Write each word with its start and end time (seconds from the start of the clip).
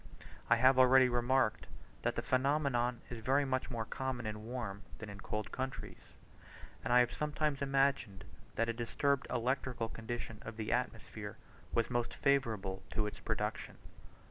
I 0.49 0.55
have 0.55 0.79
already 0.79 1.09
remarked 1.09 1.67
that 2.01 2.15
the 2.15 2.23
phenomenon 2.23 3.01
is 3.11 3.19
very 3.19 3.45
much 3.45 3.69
more 3.69 3.85
common 3.85 4.25
in 4.25 4.45
warm 4.47 4.81
than 4.97 5.11
in 5.11 5.21
cold 5.21 5.51
countries; 5.51 6.15
and 6.83 6.91
I 6.91 7.01
have 7.01 7.13
sometimes 7.13 7.61
imagined 7.61 8.23
that 8.55 8.67
a 8.67 8.73
disturbed 8.73 9.27
electrical 9.29 9.89
condition 9.89 10.39
of 10.41 10.57
the 10.57 10.71
atmosphere 10.71 11.37
was 11.75 11.91
most 11.91 12.15
favourable 12.15 12.81
to 12.93 13.05
its 13.05 13.19
production. 13.19 13.77